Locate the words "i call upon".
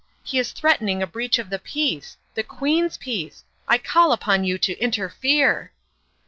3.67-4.43